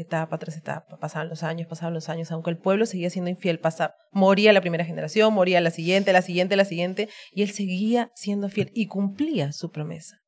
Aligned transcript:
etapa 0.00 0.38
tras 0.38 0.56
etapa, 0.56 0.98
pasaban 0.98 1.28
los 1.28 1.42
años, 1.42 1.66
pasaban 1.66 1.94
los 1.94 2.08
años, 2.08 2.30
aunque 2.32 2.50
el 2.50 2.58
pueblo 2.58 2.86
seguía 2.86 3.10
siendo 3.10 3.30
infiel, 3.30 3.58
pasa, 3.58 3.94
moría 4.12 4.52
la 4.52 4.60
primera 4.60 4.84
generación, 4.84 5.32
moría 5.32 5.60
la 5.60 5.70
siguiente, 5.70 6.12
la 6.12 6.22
siguiente, 6.22 6.56
la 6.56 6.64
siguiente, 6.64 7.08
y 7.32 7.42
él 7.42 7.50
seguía 7.50 8.10
siendo 8.14 8.48
fiel 8.48 8.70
y 8.74 8.86
cumplía 8.86 9.52
su 9.52 9.70
promesa 9.70 10.20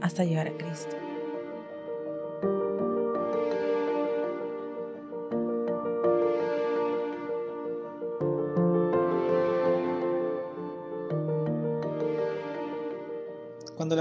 hasta 0.00 0.24
llegar 0.24 0.48
a 0.48 0.56
Cristo. 0.56 1.11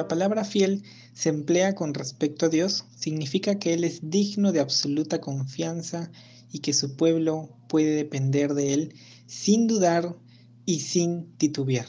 La 0.01 0.07
palabra 0.07 0.43
fiel 0.43 0.81
se 1.13 1.29
emplea 1.29 1.75
con 1.75 1.93
respecto 1.93 2.47
a 2.47 2.49
Dios, 2.49 2.85
significa 2.97 3.59
que 3.59 3.75
Él 3.75 3.83
es 3.83 3.99
digno 4.09 4.51
de 4.51 4.59
absoluta 4.59 5.21
confianza 5.21 6.11
y 6.51 6.59
que 6.59 6.73
su 6.73 6.95
pueblo 6.95 7.55
puede 7.69 7.93
depender 7.93 8.55
de 8.55 8.73
Él 8.73 8.95
sin 9.27 9.67
dudar 9.67 10.17
y 10.65 10.79
sin 10.79 11.37
titubear. 11.37 11.85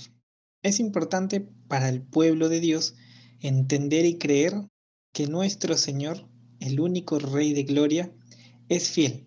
Es 0.62 0.78
importante 0.78 1.40
para 1.68 1.88
el 1.88 2.02
pueblo 2.02 2.50
de 2.50 2.60
Dios 2.60 2.96
entender 3.40 4.04
y 4.04 4.18
creer 4.18 4.68
que 5.14 5.26
nuestro 5.26 5.78
Señor, 5.78 6.28
el 6.60 6.80
único 6.80 7.18
Rey 7.18 7.54
de 7.54 7.62
Gloria, 7.62 8.12
es 8.68 8.90
fiel. 8.90 9.24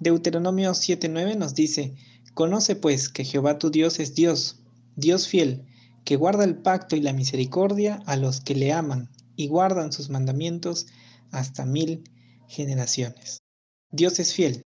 Deuteronomio 0.00 0.72
7:9 0.72 1.34
nos 1.38 1.54
dice, 1.54 1.94
Conoce 2.34 2.76
pues 2.76 3.08
que 3.08 3.24
Jehová 3.24 3.58
tu 3.58 3.70
Dios 3.70 3.98
es 4.00 4.14
Dios, 4.14 4.60
Dios 4.96 5.28
fiel, 5.28 5.64
que 6.08 6.16
guarda 6.16 6.44
el 6.44 6.56
pacto 6.56 6.96
y 6.96 7.02
la 7.02 7.12
misericordia 7.12 8.00
a 8.06 8.16
los 8.16 8.40
que 8.40 8.54
le 8.54 8.72
aman 8.72 9.10
y 9.36 9.46
guardan 9.46 9.92
sus 9.92 10.08
mandamientos 10.08 10.86
hasta 11.32 11.66
mil 11.66 12.02
generaciones. 12.48 13.42
Dios 13.90 14.18
es 14.18 14.32
fiel 14.32 14.62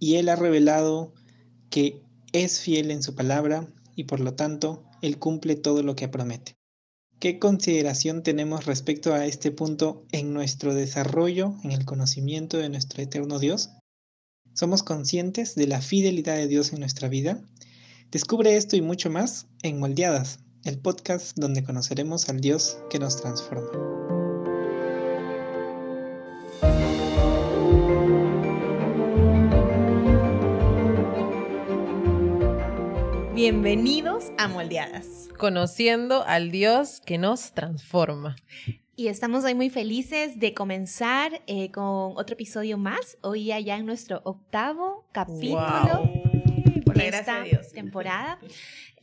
y 0.00 0.16
Él 0.16 0.28
ha 0.28 0.34
revelado 0.34 1.14
que 1.70 2.02
es 2.32 2.58
fiel 2.58 2.90
en 2.90 3.04
su 3.04 3.14
palabra 3.14 3.72
y 3.94 4.04
por 4.04 4.18
lo 4.18 4.34
tanto 4.34 4.82
Él 5.02 5.20
cumple 5.20 5.54
todo 5.54 5.84
lo 5.84 5.94
que 5.94 6.08
promete. 6.08 6.56
¿Qué 7.20 7.38
consideración 7.38 8.24
tenemos 8.24 8.66
respecto 8.66 9.14
a 9.14 9.24
este 9.24 9.52
punto 9.52 10.04
en 10.10 10.34
nuestro 10.34 10.74
desarrollo, 10.74 11.54
en 11.62 11.70
el 11.70 11.84
conocimiento 11.84 12.56
de 12.56 12.70
nuestro 12.70 13.04
eterno 13.04 13.38
Dios? 13.38 13.70
¿Somos 14.52 14.82
conscientes 14.82 15.54
de 15.54 15.68
la 15.68 15.80
fidelidad 15.80 16.34
de 16.34 16.48
Dios 16.48 16.72
en 16.72 16.80
nuestra 16.80 17.06
vida? 17.06 17.40
Descubre 18.10 18.56
esto 18.56 18.74
y 18.74 18.82
mucho 18.82 19.10
más 19.10 19.46
en 19.62 19.78
Moldeadas, 19.78 20.40
el 20.64 20.78
podcast 20.78 21.36
donde 21.36 21.64
conoceremos 21.64 22.28
al 22.28 22.40
Dios 22.40 22.78
que 22.88 22.98
nos 22.98 23.20
transforma. 23.20 23.68
Bienvenidos 33.34 34.26
a 34.38 34.46
Moldeadas. 34.46 35.28
Conociendo 35.36 36.22
al 36.24 36.52
Dios 36.52 37.00
que 37.04 37.18
nos 37.18 37.52
transforma. 37.52 38.36
Y 38.94 39.08
estamos 39.08 39.42
hoy 39.42 39.56
muy 39.56 39.68
felices 39.68 40.38
de 40.38 40.54
comenzar 40.54 41.42
eh, 41.48 41.72
con 41.72 42.12
otro 42.16 42.34
episodio 42.34 42.78
más. 42.78 43.18
Hoy 43.22 43.46
ya 43.46 43.76
en 43.76 43.86
nuestro 43.86 44.20
octavo 44.24 45.06
capítulo 45.10 46.08
de 46.94 47.08
esta 47.08 47.44
temporada. 47.72 48.38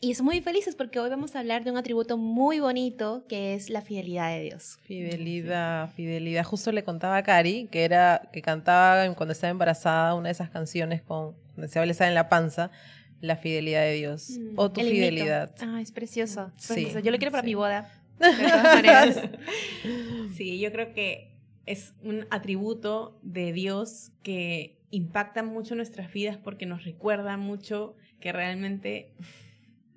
Y 0.02 0.12
estamos 0.12 0.34
muy 0.34 0.42
felices 0.42 0.76
porque 0.76 1.00
hoy 1.00 1.10
vamos 1.10 1.36
a 1.36 1.40
hablar 1.40 1.66
de 1.66 1.72
un 1.72 1.78
atributo 1.78 2.18
muy 2.18 2.62
bonito 2.62 3.26
que 3.28 3.54
es 3.54 3.70
la 3.70 3.82
fidelidad 3.82 4.30
de 4.30 4.44
Dios. 4.44 4.80
Fidelidad, 4.84 5.92
fidelidad. 5.92 6.46
Justo 6.46 6.72
le 6.72 6.86
contaba 6.86 7.18
a 7.18 7.24
Cari 7.24 7.68
que 7.70 7.84
era 7.84 8.30
que 8.32 8.42
cantaba 8.42 9.14
cuando 9.16 9.34
estaba 9.34 9.52
embarazada 9.52 10.16
una 10.16 10.30
de 10.30 10.32
esas 10.32 10.50
canciones 10.50 11.02
con 11.02 11.36
donde 11.56 11.68
se 11.68 11.80
habla 11.80 11.94
en 12.08 12.16
la 12.16 12.30
panza 12.30 12.72
la 13.20 13.36
fidelidad 13.36 13.82
de 13.82 13.94
Dios 13.96 14.40
mm, 14.40 14.54
o 14.56 14.72
tu 14.72 14.80
fidelidad. 14.80 15.54
Ah, 15.60 15.82
es 15.82 15.92
precioso. 15.92 16.54
Sí, 16.56 16.88
Yo 17.04 17.12
lo 17.12 17.18
quiero 17.18 17.32
para 17.32 17.44
mi 17.44 17.56
boda. 17.56 17.92
sí, 20.36 20.60
yo 20.60 20.72
creo 20.72 20.94
que 20.94 21.36
es 21.66 21.94
un 22.04 22.26
atributo 22.30 23.20
de 23.22 23.52
Dios 23.52 24.12
que 24.24 24.80
impacta 24.92 25.44
mucho 25.44 25.76
nuestras 25.76 26.14
vidas 26.14 26.38
porque 26.38 26.66
nos 26.66 26.86
recuerda 26.86 27.36
mucho 27.36 27.98
que 28.22 28.32
realmente 28.32 29.12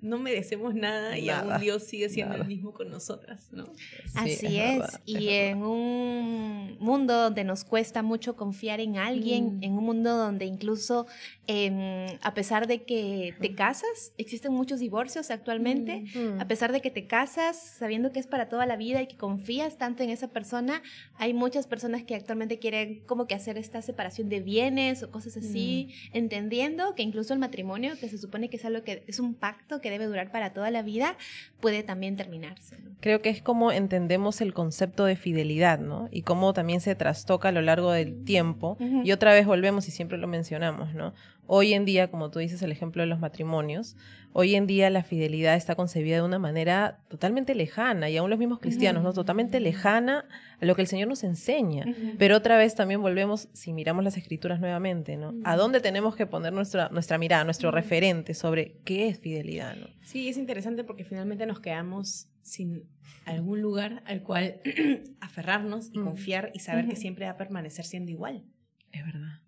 no 0.03 0.19
merecemos 0.19 0.75
nada 0.75 1.17
y 1.17 1.29
aún 1.29 1.61
Dios 1.61 1.83
sigue 1.83 2.09
siendo 2.09 2.35
el 2.35 2.45
mismo 2.45 2.73
con 2.73 2.89
nosotras, 2.89 3.47
¿no? 3.53 3.71
Así 4.15 4.59
es, 4.59 4.99
y 5.05 5.29
en 5.29 5.63
un 5.63 6.77
mundo 6.79 7.13
donde 7.15 7.45
nos 7.45 7.63
cuesta 7.63 8.03
mucho 8.03 8.35
confiar 8.35 8.81
en 8.81 8.97
alguien, 8.97 9.59
mm. 9.59 9.63
en 9.63 9.77
un 9.77 9.85
mundo 9.85 10.17
donde 10.17 10.45
incluso 10.45 11.07
em, 11.47 12.17
a 12.21 12.33
pesar 12.33 12.67
de 12.67 12.83
que 12.83 13.35
te 13.39 13.55
casas, 13.55 14.13
existen 14.17 14.53
muchos 14.53 14.79
divorcios 14.79 15.31
actualmente, 15.31 16.05
mm. 16.15 16.39
a 16.39 16.47
pesar 16.47 16.71
de 16.71 16.81
que 16.81 16.91
te 16.91 17.07
casas 17.07 17.57
sabiendo 17.57 18.11
que 18.11 18.19
es 18.19 18.27
para 18.27 18.49
toda 18.49 18.65
la 18.65 18.75
vida 18.75 19.01
y 19.01 19.07
que 19.07 19.17
confías 19.17 19.77
tanto 19.77 20.03
en 20.03 20.09
esa 20.09 20.29
persona, 20.29 20.81
hay 21.15 21.33
muchas 21.33 21.67
personas 21.67 22.03
que 22.03 22.15
actualmente 22.15 22.59
quieren 22.59 23.01
como 23.05 23.27
que 23.27 23.35
hacer 23.35 23.57
esta 23.57 23.81
separación 23.81 24.29
de 24.29 24.41
bienes 24.41 25.03
o 25.03 25.11
cosas 25.11 25.37
así, 25.37 25.89
mm. 25.89 26.17
entendiendo 26.17 26.95
que 26.95 27.03
incluso 27.03 27.33
el 27.33 27.39
matrimonio, 27.39 27.93
que 27.99 28.09
se 28.09 28.17
supone 28.17 28.49
que 28.49 28.57
es 28.57 28.65
algo 28.65 28.83
que 28.83 29.03
es 29.07 29.19
un 29.19 29.33
pacto 29.33 29.81
que 29.81 29.89
debe 29.89 30.05
durar 30.05 30.31
para 30.31 30.53
toda 30.53 30.71
la 30.71 30.81
vida, 30.81 31.17
puede 31.59 31.83
también 31.83 32.15
terminarse. 32.15 32.77
Creo 32.99 33.21
que 33.21 33.29
es 33.29 33.41
como 33.41 33.71
entendemos 33.71 34.41
el 34.41 34.53
concepto 34.53 35.05
de 35.05 35.15
fidelidad, 35.15 35.79
¿no? 35.79 36.09
Y 36.11 36.21
cómo 36.21 36.53
también 36.53 36.81
se 36.81 36.95
trastoca 36.95 37.49
a 37.49 37.51
lo 37.51 37.61
largo 37.61 37.91
del 37.91 38.23
tiempo. 38.23 38.77
Y 39.03 39.11
otra 39.11 39.33
vez 39.33 39.45
volvemos 39.45 39.87
y 39.87 39.91
siempre 39.91 40.17
lo 40.17 40.27
mencionamos, 40.27 40.93
¿no? 40.93 41.13
Hoy 41.45 41.73
en 41.73 41.85
día, 41.85 42.09
como 42.09 42.31
tú 42.31 42.39
dices, 42.39 42.61
el 42.61 42.71
ejemplo 42.71 43.03
de 43.03 43.07
los 43.07 43.19
matrimonios, 43.19 43.97
hoy 44.31 44.55
en 44.55 44.65
día 44.65 44.89
la 44.89 45.03
fidelidad 45.03 45.55
está 45.55 45.75
concebida 45.75 46.15
de 46.15 46.21
una 46.21 46.39
manera 46.39 46.99
totalmente 47.09 47.53
lejana, 47.53 48.09
y 48.09 48.17
aún 48.17 48.29
los 48.29 48.39
mismos 48.39 48.59
cristianos, 48.59 49.03
¿no? 49.03 49.13
Totalmente 49.13 49.59
lejana 49.59 50.25
a 50.61 50.65
lo 50.65 50.75
que 50.75 50.81
el 50.81 50.87
Señor 50.87 51.09
nos 51.09 51.23
enseña. 51.23 51.85
Pero 52.17 52.37
otra 52.37 52.57
vez 52.57 52.75
también 52.75 53.01
volvemos, 53.01 53.49
si 53.53 53.73
miramos 53.73 54.03
las 54.03 54.17
escrituras 54.17 54.59
nuevamente, 54.59 55.17
¿no? 55.17 55.33
¿A 55.43 55.57
dónde 55.57 55.81
tenemos 55.81 56.15
que 56.15 56.25
poner 56.25 56.53
nuestra, 56.53 56.89
nuestra 56.89 57.17
mirada, 57.17 57.43
nuestro 57.43 57.71
referente 57.71 58.33
sobre 58.33 58.77
qué 58.85 59.09
es 59.09 59.19
fidelidad, 59.19 59.75
¿no? 59.75 59.87
Sí, 60.01 60.29
es 60.29 60.37
interesante 60.37 60.83
porque 60.83 61.03
finalmente 61.03 61.45
nos 61.45 61.59
quedamos 61.59 62.29
sin 62.41 62.83
algún 63.25 63.61
lugar 63.61 64.03
al 64.05 64.23
cual 64.23 64.61
aferrarnos 65.21 65.89
y 65.91 65.99
confiar 65.99 66.51
y 66.53 66.59
saber 66.59 66.87
que 66.87 66.95
siempre 66.95 67.25
va 67.25 67.31
a 67.31 67.37
permanecer 67.37 67.85
siendo 67.85 68.11
igual. 68.11 68.43
Es 68.91 69.05
verdad. 69.05 69.42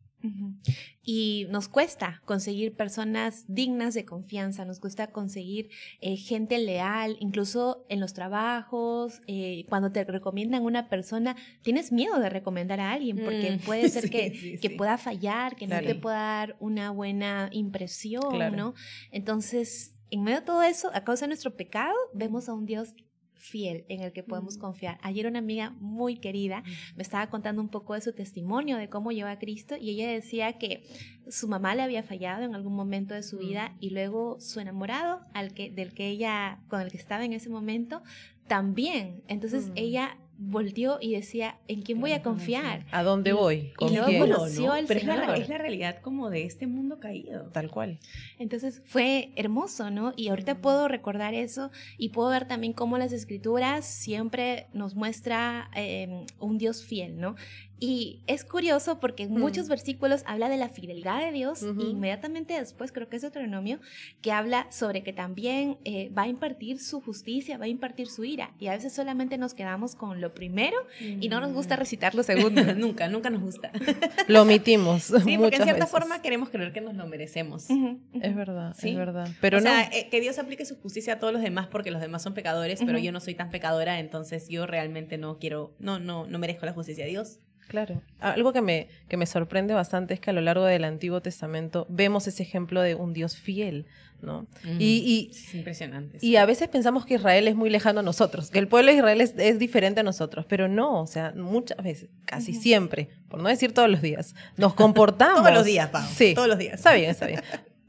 Y 1.04 1.46
nos 1.50 1.68
cuesta 1.68 2.22
conseguir 2.26 2.76
personas 2.76 3.46
dignas 3.48 3.94
de 3.94 4.06
confianza, 4.06 4.66
nos 4.66 4.80
cuesta 4.80 5.08
conseguir 5.08 5.70
eh, 6.02 6.18
gente 6.18 6.58
leal, 6.58 7.18
incluso 7.20 7.86
en 7.90 8.00
los 8.00 8.14
trabajos, 8.14 9.22
eh, 9.28 9.66
cuando 9.70 9.92
te 9.92 10.04
recomiendan 10.04 10.64
una 10.64 10.90
persona, 10.90 11.36
tienes 11.62 11.92
miedo 11.92 12.20
de 12.20 12.30
recomendar 12.30 12.80
a 12.80 12.92
alguien 12.92 13.18
porque 13.24 13.52
mm. 13.52 13.66
puede 13.66 13.90
ser 13.90 14.10
que, 14.10 14.58
que 14.60 14.70
pueda 14.72 14.98
fallar, 14.98 15.56
que 15.56 15.68
no 15.68 15.80
te 15.80 15.96
pueda 15.96 16.18
dar 16.18 16.56
una 16.60 16.92
buena 16.92 17.50
impresión, 17.52 18.56
¿no? 18.56 18.74
Entonces, 19.12 19.94
en 20.12 20.24
medio 20.24 20.40
de 20.40 20.46
todo 20.46 20.64
eso, 20.64 20.90
a 20.94 21.04
causa 21.04 21.26
de 21.26 21.30
nuestro 21.30 21.56
pecado, 21.56 21.96
vemos 22.14 22.50
a 22.50 22.54
un 22.54 22.66
Dios 22.66 22.94
fiel 23.36 23.86
en 23.90 24.02
el 24.02 24.12
que 24.12 24.24
podemos 24.24 24.58
confiar. 24.58 24.98
Ayer 25.02 25.28
una 25.28 25.40
amiga 25.40 25.72
muy 25.80 26.18
querida 26.18 26.64
me 26.96 27.04
estaba 27.04 27.30
contando 27.30 27.62
un 27.62 27.70
poco 27.70 27.94
de 27.94 28.02
su 28.02 28.14
testimonio, 28.14 28.78
de 28.78 28.90
cómo 28.90 29.12
llegó 29.12 29.28
a 29.28 29.40
Cristo, 29.40 29.76
y 29.80 29.92
ella 29.92 30.10
decía 30.10 30.54
que 30.54 30.84
su 31.28 31.48
mamá 31.48 31.76
le 31.76 31.84
había 31.84 32.04
fallado 32.04 32.44
en 32.44 32.56
algún 32.56 32.76
momento 32.76 33.14
de 33.14 33.24
su 33.24 33.38
vida 33.38 33.76
y 33.80 33.92
luego 33.92 34.40
su 34.40 34.60
enamorado, 34.60 35.22
al 35.34 35.54
que, 35.54 35.72
del 35.72 35.94
que 35.94 36.10
ella, 36.10 36.60
con 36.68 36.82
el 36.82 36.92
que 36.92 36.98
estaba 36.98 37.26
en 37.26 37.34
ese 37.34 37.50
momento, 37.50 38.02
también. 38.48 39.24
Entonces 39.28 39.72
ella 39.76 40.18
volteó 40.38 40.98
y 41.02 41.14
decía, 41.14 41.58
¿en 41.68 41.82
quién 41.82 42.02
voy 42.02 42.12
a 42.12 42.22
confiar? 42.22 42.86
¿A 42.92 43.04
dónde 43.04 43.34
voy? 43.34 43.72
¿Con 43.76 43.94
y 43.94 43.98
quién? 43.98 44.20
conoció 44.20 44.74
al 44.74 44.86
Pero 44.86 45.00
Es, 45.00 45.50
la, 45.50 45.58
realidad 45.58 46.02
como 46.02 46.30
de 46.30 46.46
este 46.46 46.68
mundo 46.68 47.00
caído. 47.00 47.44
Tal 47.52 47.70
cual. 47.70 48.00
Entonces 48.38 48.82
fue 48.86 49.32
hermoso, 49.36 49.90
¿no? 49.92 50.14
Y 50.16 50.28
ahorita 50.30 50.56
puedo 50.56 50.88
recordar 50.88 51.34
eso 51.34 51.72
y 51.98 52.10
puedo 52.10 52.30
ver 52.30 52.48
también 52.48 52.74
cómo 52.74 52.98
las 52.98 53.14
escrituras 53.14 53.86
siempre 53.86 54.68
nos 54.74 54.96
muestra 54.96 55.70
em, 55.76 56.26
un 56.40 56.58
Dios 56.58 56.84
fiel, 56.84 57.20
¿no? 57.20 57.36
Y 57.80 58.22
es 58.28 58.46
curioso 58.46 59.00
porque 59.00 59.24
en 59.24 59.34
muchos 59.34 59.66
mm. 59.66 59.70
versículos 59.70 60.24
habla 60.26 60.48
de 60.48 60.58
la 60.58 60.70
fidelidad 60.70 61.20
de 61.20 61.32
Dios 61.32 61.62
y 61.62 61.90
inmediatamente 61.90 62.54
después 62.54 62.92
creo 62.92 63.10
que 63.10 63.18
es 63.18 63.22
Deuteronomio 63.22 63.80
que 64.22 64.32
habla 64.32 64.68
sobre 64.72 65.04
que 65.04 65.12
también 65.12 65.78
eh, 65.84 66.10
va 66.18 66.24
a 66.24 66.28
impartir 66.28 66.80
su 66.80 67.02
justicia, 67.02 67.58
va 67.58 67.66
a 67.66 67.68
impartir 67.68 68.08
su 68.08 68.24
ira 68.24 68.54
y 68.60 68.68
a 68.68 68.72
veces 68.72 68.94
solamente 68.94 69.38
nos 69.38 69.54
quedamos 69.54 69.96
con 69.96 70.22
lo 70.22 70.34
primero 70.34 70.78
y 71.02 71.28
no 71.28 71.42
nos 71.42 71.52
gusta 71.52 71.76
mm. 71.76 71.80
recitar 71.80 72.16
lo 72.16 72.24
segundo. 72.24 72.62
nunca, 72.76 73.10
nunca 73.10 73.30
nos 73.30 73.42
gusta. 73.42 73.72
lo 74.28 74.44
omitimos. 74.44 75.04
Sí, 75.04 75.38
porque 75.38 75.58
en 75.58 75.64
cierta 75.64 75.88
forma 75.88 76.22
queremos 76.22 76.50
creer 76.50 76.72
que 76.72 76.82
nos 76.82 76.96
lo 76.96 77.08
merecemos. 77.08 77.68
Es 78.14 78.36
verdad, 78.36 78.74
es 78.82 78.96
verdad. 78.96 79.30
Pero 79.42 79.58
o 79.58 79.62
no. 79.62 79.70
sea, 79.70 79.84
eh, 79.92 80.08
que 80.10 80.22
Dios 80.22 80.40
aplique 80.40 80.66
su 80.66 80.78
justicia 80.78 81.14
a 81.14 81.20
todos 81.20 81.34
los 81.34 81.42
demás 81.42 81.68
porque 81.68 81.92
los 81.92 82.02
demás 82.02 82.22
son 82.22 82.34
pecadores, 82.34 82.80
pero 82.86 82.98
yo 83.00 83.12
no 83.12 83.20
soy 83.20 83.36
tan 83.36 83.50
pecadora, 83.50 84.00
entonces 84.00 84.48
yo 84.48 84.66
realmente 84.66 85.18
no 85.18 85.40
quiero, 85.40 85.76
no, 85.80 86.00
no, 86.00 86.26
no 86.26 86.40
merezco 86.40 86.66
la 86.66 86.74
justicia 86.74 87.04
de 87.04 87.12
Dios. 87.12 87.40
Claro. 87.68 88.02
Algo 88.20 88.54
que 88.54 88.62
me, 88.62 88.88
que 89.08 89.18
me 89.18 89.26
sorprende 89.26 89.74
bastante 89.74 90.14
es 90.14 90.20
que 90.20 90.30
a 90.30 90.34
lo 90.34 90.42
largo 90.42 90.66
del 90.66 90.84
Antiguo 90.84 91.22
Testamento 91.22 91.86
vemos 91.90 92.28
ese 92.28 92.44
ejemplo 92.44 92.82
de 92.82 92.96
un 92.96 93.14
Dios 93.14 93.36
fiel, 93.38 93.86
¿no? 94.22 94.48
Y, 94.80 95.30
es 95.32 95.54
impresionante. 95.56 96.18
Y 96.22 96.36
a 96.36 96.46
veces 96.46 96.68
pensamos 96.68 97.06
que 97.06 97.16
Israel 97.16 97.48
es 97.48 97.56
muy 97.56 97.70
lejano 97.70 98.02
a 98.02 98.04
nosotros, 98.04 98.50
que 98.50 98.60
el 98.60 98.68
pueblo 98.68 98.92
de 98.92 98.98
Israel 98.98 99.22
es, 99.22 99.60
diferente 99.60 100.02
a 100.02 100.04
nosotros, 100.04 100.46
pero 100.48 100.68
no, 100.68 101.02
o 101.02 101.08
sea, 101.08 101.34
muchas 101.36 101.78
veces, 101.84 102.10
casi 102.26 102.54
siempre, 102.54 103.10
por 103.30 103.42
no 103.42 103.50
decir 103.50 103.74
todos 103.74 103.90
los 103.90 104.02
días, 104.02 104.36
nos 104.58 104.74
comportamos. 104.74 105.40
todos 105.42 105.54
los 105.54 105.66
días, 105.66 105.90
Pau. 105.90 106.04
Sí. 106.14 106.34
Todos 106.34 106.48
los 106.48 106.58
días. 106.58 106.76
Está 106.76 106.94
bien, 106.94 107.10
está 107.10 107.28
bien. 107.28 107.42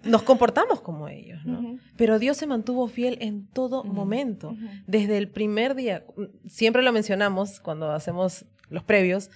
Nos 0.04 0.22
comportamos 0.22 0.80
como 0.80 1.08
ellos, 1.08 1.44
¿no? 1.44 1.78
Pero 1.96 2.18
Dios 2.20 2.36
se 2.36 2.46
mantuvo 2.46 2.86
fiel 2.86 3.18
en 3.20 3.46
todo 3.48 3.82
momento. 3.82 4.56
Desde 4.86 5.18
el 5.18 5.28
primer 5.28 5.74
día, 5.74 6.04
siempre 6.46 6.82
lo 6.82 6.92
mencionamos 6.92 7.58
cuando 7.58 7.90
hacemos 7.90 8.44
los 8.68 8.82
previos, 8.84 9.30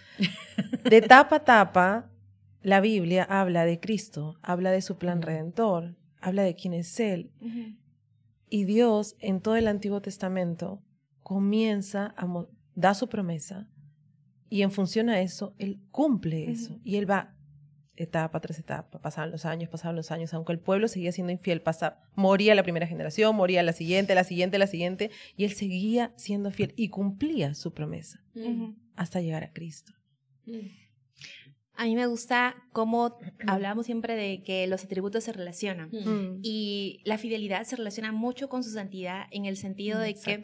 de 0.85 1.03
tapa 1.03 1.37
a 1.37 1.45
tapa, 1.45 2.11
la 2.63 2.81
Biblia 2.81 3.25
habla 3.25 3.65
de 3.65 3.81
Cristo, 3.81 4.39
habla 4.43 4.71
de 4.71 4.83
su 4.83 4.99
plan 4.99 5.23
redentor, 5.23 5.97
habla 6.21 6.43
de 6.43 6.55
quién 6.55 6.75
es 6.75 6.99
Él. 7.01 7.31
Y 8.49 8.65
Dios 8.65 9.17
en 9.21 9.41
todo 9.41 9.57
el 9.57 9.69
Antiguo 9.69 10.03
Testamento 10.03 10.83
comienza 11.23 12.15
a 12.17 12.47
da 12.75 12.95
su 12.95 13.09
promesa 13.09 13.69
y 14.49 14.63
en 14.63 14.73
función 14.73 15.09
a 15.09 15.21
eso, 15.21 15.55
Él 15.59 15.81
cumple 15.91 16.51
eso. 16.51 16.81
Y 16.83 16.97
Él 16.97 17.09
va 17.09 17.37
etapa 17.95 18.41
tras 18.41 18.59
etapa, 18.59 19.01
pasaban 19.01 19.31
los 19.31 19.45
años, 19.45 19.69
pasaban 19.69 19.95
los 19.95 20.11
años, 20.11 20.33
aunque 20.33 20.53
el 20.53 20.59
pueblo 20.59 20.89
seguía 20.89 21.13
siendo 21.13 21.33
infiel, 21.33 21.61
pasa, 21.61 22.01
moría 22.15 22.55
la 22.55 22.63
primera 22.63 22.87
generación, 22.87 23.37
moría 23.37 23.63
la 23.63 23.73
siguiente, 23.73 24.15
la 24.15 24.25
siguiente, 24.25 24.59
la 24.59 24.67
siguiente, 24.67 25.11
y 25.37 25.45
él 25.45 25.53
seguía 25.53 26.13
siendo 26.17 26.51
fiel 26.51 26.73
y 26.77 26.89
cumplía 26.89 27.55
su 27.55 27.73
promesa 27.75 28.23
hasta 29.01 29.21
llegar 29.23 29.43
a 29.45 29.53
Cristo. 29.53 29.93
A 31.75 31.85
mí 31.85 31.95
me 31.97 32.07
gusta 32.07 32.55
cómo 32.73 33.17
hablamos 33.47 33.87
siempre 33.87 34.15
de 34.15 34.43
que 34.43 34.67
los 34.67 34.85
atributos 34.85 35.25
se 35.25 35.33
relacionan 35.33 35.89
Mm. 35.91 36.41
y 36.43 37.01
la 37.07 37.17
fidelidad 37.17 37.65
se 37.65 37.77
relaciona 37.77 38.13
mucho 38.13 38.51
con 38.51 38.63
su 38.63 38.71
santidad 38.71 39.23
en 39.31 39.47
el 39.47 39.57
sentido 39.57 39.99
de 39.99 40.13
que 40.15 40.43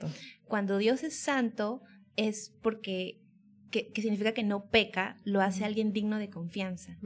cuando 0.48 0.78
Dios 0.78 1.02
es 1.04 1.18
santo 1.18 1.82
es 2.16 2.54
porque 2.62 3.20
que, 3.70 3.90
significa 4.00 4.32
que 4.32 4.42
no 4.42 4.66
peca, 4.66 5.16
lo 5.24 5.40
hace 5.40 5.64
alguien 5.64 5.92
digno 5.92 6.18
de 6.18 6.30
confianza. 6.30 6.96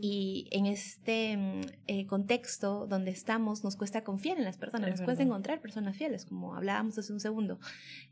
Y 0.00 0.48
en 0.50 0.66
este 0.66 1.36
mm, 1.36 1.60
eh, 1.86 2.06
contexto 2.06 2.86
donde 2.86 3.10
estamos, 3.10 3.64
nos 3.64 3.76
cuesta 3.76 4.04
confiar 4.04 4.38
en 4.38 4.44
las 4.44 4.56
personas, 4.56 4.90
nos 4.90 5.00
cuesta 5.02 5.22
encontrar 5.22 5.60
personas 5.60 5.96
fieles, 5.96 6.24
como 6.24 6.54
hablábamos 6.54 6.98
hace 6.98 7.12
un 7.12 7.20
segundo. 7.20 7.58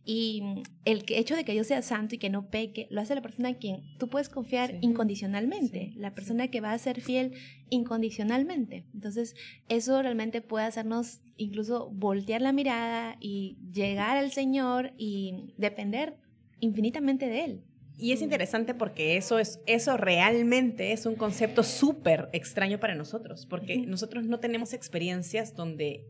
Y 0.04 0.42
mm, 0.42 0.62
el 0.84 1.04
hecho 1.08 1.36
de 1.36 1.44
que 1.44 1.52
Dios 1.52 1.66
sea 1.66 1.82
santo 1.82 2.14
y 2.14 2.18
que 2.18 2.30
no 2.30 2.48
peque, 2.50 2.88
lo 2.90 3.00
hace 3.00 3.14
la 3.14 3.22
persona 3.22 3.50
en 3.50 3.54
quien 3.56 3.98
tú 3.98 4.08
puedes 4.08 4.28
confiar 4.28 4.78
incondicionalmente, 4.80 5.92
la 5.96 6.14
persona 6.14 6.48
que 6.48 6.60
va 6.60 6.72
a 6.72 6.78
ser 6.78 7.00
fiel 7.00 7.34
incondicionalmente. 7.70 8.86
Entonces, 8.94 9.34
eso 9.68 10.02
realmente 10.02 10.40
puede 10.40 10.66
hacernos 10.66 11.20
incluso 11.36 11.90
voltear 11.90 12.42
la 12.42 12.52
mirada 12.52 13.16
y 13.20 13.58
llegar 13.72 14.16
al 14.16 14.32
Señor 14.32 14.92
y 14.96 15.54
depender 15.56 16.16
infinitamente 16.60 17.26
de 17.26 17.44
Él. 17.44 17.64
Y 17.98 18.12
es 18.12 18.22
interesante 18.22 18.74
porque 18.74 19.16
eso, 19.16 19.40
es, 19.40 19.60
eso 19.66 19.96
realmente 19.96 20.92
es 20.92 21.04
un 21.04 21.16
concepto 21.16 21.64
súper 21.64 22.28
extraño 22.32 22.78
para 22.78 22.94
nosotros, 22.94 23.44
porque 23.46 23.78
nosotros 23.78 24.24
no 24.24 24.38
tenemos 24.38 24.72
experiencias 24.72 25.56
donde 25.56 26.06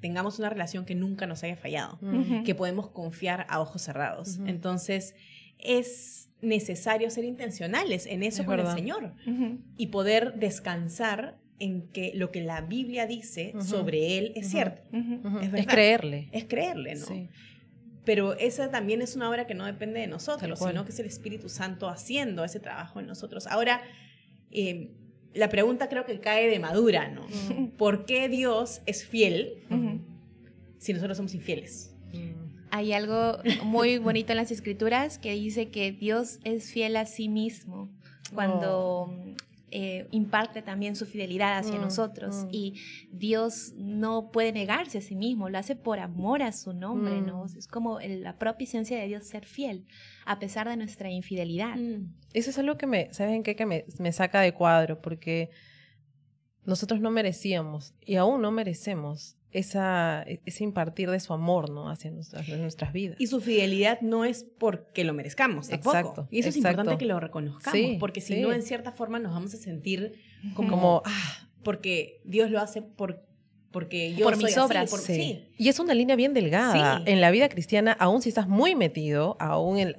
tengamos 0.00 0.38
una 0.40 0.50
relación 0.50 0.84
que 0.84 0.96
nunca 0.96 1.26
nos 1.26 1.44
haya 1.44 1.56
fallado, 1.56 1.98
que 2.44 2.54
podemos 2.54 2.90
confiar 2.90 3.46
a 3.48 3.60
ojos 3.60 3.82
cerrados. 3.82 4.38
Entonces, 4.46 5.14
es 5.58 6.28
necesario 6.42 7.08
ser 7.10 7.24
intencionales 7.24 8.06
en 8.06 8.22
eso 8.22 8.44
con 8.44 8.58
el 8.60 8.66
Señor 8.66 9.14
y 9.76 9.86
poder 9.88 10.34
descansar 10.34 11.38
en 11.58 11.88
que 11.88 12.12
lo 12.14 12.30
que 12.30 12.42
la 12.42 12.60
Biblia 12.60 13.06
dice 13.06 13.54
sobre 13.60 14.18
Él 14.18 14.32
es 14.34 14.50
cierto. 14.50 14.82
Es, 15.40 15.66
creerle. 15.66 16.28
Es 16.32 16.44
creerle, 16.44 16.96
¿no? 16.96 17.06
Pero 18.06 18.34
esa 18.34 18.70
también 18.70 19.02
es 19.02 19.16
una 19.16 19.28
obra 19.28 19.46
que 19.46 19.54
no 19.54 19.66
depende 19.66 20.00
de 20.00 20.06
nosotros, 20.06 20.60
sino 20.60 20.84
que 20.84 20.92
es 20.92 20.98
el 21.00 21.06
Espíritu 21.06 21.48
Santo 21.48 21.88
haciendo 21.88 22.44
ese 22.44 22.60
trabajo 22.60 23.00
en 23.00 23.06
nosotros. 23.06 23.48
Ahora, 23.48 23.82
em, 24.52 24.90
la 25.34 25.48
pregunta 25.50 25.88
creo 25.88 26.06
que 26.06 26.18
cae 26.20 26.48
de 26.48 26.58
madura, 26.60 27.08
¿no? 27.08 27.26
¿Por 27.76 28.06
qué 28.06 28.28
Dios 28.28 28.80
es 28.86 29.04
fiel 29.04 29.64
si 30.78 30.92
nosotros 30.94 31.16
somos 31.16 31.34
infieles? 31.34 31.94
Hay 32.70 32.92
algo 32.92 33.38
muy 33.64 33.98
bonito 33.98 34.32
en 34.32 34.36
las 34.36 34.52
escrituras 34.52 35.18
que 35.18 35.32
dice 35.32 35.70
que 35.70 35.90
Dios 35.90 36.38
es 36.44 36.70
fiel 36.70 36.96
a 36.96 37.06
sí 37.06 37.28
mismo. 37.28 37.90
Cuando 38.32 39.10
oh. 39.10 39.24
Eh, 39.78 40.08
imparte 40.10 40.62
también 40.62 40.96
su 40.96 41.04
fidelidad 41.04 41.58
hacia 41.58 41.76
mm, 41.76 41.82
nosotros 41.82 42.46
mm. 42.46 42.48
y 42.50 42.80
Dios 43.10 43.74
no 43.76 44.30
puede 44.30 44.50
negarse 44.50 44.96
a 44.96 45.00
sí 45.02 45.14
mismo, 45.14 45.50
lo 45.50 45.58
hace 45.58 45.76
por 45.76 45.98
amor 45.98 46.42
a 46.42 46.52
su 46.52 46.72
nombre, 46.72 47.20
¿no? 47.20 47.44
Mm. 47.44 47.58
Es 47.58 47.68
como 47.68 48.00
la 48.00 48.38
propia 48.38 48.64
esencia 48.64 48.98
de 48.98 49.06
Dios 49.06 49.26
ser 49.26 49.44
fiel 49.44 49.86
a 50.24 50.38
pesar 50.38 50.66
de 50.66 50.78
nuestra 50.78 51.10
infidelidad. 51.10 51.76
Eso 52.32 52.48
es 52.48 52.58
algo 52.58 52.78
que 52.78 52.86
me, 52.86 53.12
¿saben 53.12 53.42
qué? 53.42 53.54
Que 53.54 53.66
me, 53.66 53.84
me 53.98 54.12
saca 54.12 54.40
de 54.40 54.54
cuadro 54.54 55.02
porque 55.02 55.50
nosotros 56.64 57.02
no 57.02 57.10
merecíamos 57.10 57.92
y 58.00 58.16
aún 58.16 58.40
no 58.40 58.52
merecemos 58.52 59.36
esa, 59.58 60.22
e, 60.26 60.40
ese 60.44 60.64
impartir 60.64 61.10
de 61.10 61.18
su 61.18 61.32
amor, 61.32 61.70
¿no? 61.70 61.88
Hacia 61.88 62.10
nuestras, 62.10 62.46
nuestras 62.48 62.92
vidas. 62.92 63.16
Y 63.18 63.26
su 63.26 63.40
fidelidad 63.40 64.00
no 64.02 64.24
es 64.24 64.44
porque 64.44 65.02
lo 65.04 65.14
merezcamos 65.14 65.68
tampoco. 65.68 65.96
Exacto. 65.96 66.28
Y 66.30 66.40
eso 66.40 66.50
es 66.50 66.56
importante 66.56 66.98
que 66.98 67.06
lo 67.06 67.18
reconozcamos, 67.18 67.96
porque 67.98 68.20
si 68.20 68.40
no, 68.40 68.52
en 68.52 68.62
cierta 68.62 68.92
forma 68.92 69.18
nos 69.18 69.32
vamos 69.32 69.54
a 69.54 69.56
sentir 69.56 70.20
como, 70.54 71.02
ah, 71.04 71.48
porque 71.62 72.20
Dios 72.24 72.50
lo 72.50 72.60
hace 72.60 72.82
por 72.82 73.24
porque 73.72 74.14
yo 74.14 74.24
por 74.24 74.38
mis 74.38 74.56
obras. 74.56 74.90
sí. 74.90 75.48
Y 75.58 75.68
es 75.68 75.78
una 75.78 75.92
línea 75.92 76.16
bien 76.16 76.32
delgada. 76.32 77.02
En 77.04 77.20
la 77.20 77.30
vida 77.30 77.48
cristiana, 77.48 77.92
aún 77.92 78.22
si 78.22 78.30
estás 78.30 78.48
muy 78.48 78.74
metido, 78.74 79.36
aún 79.38 79.78
en, 79.78 79.96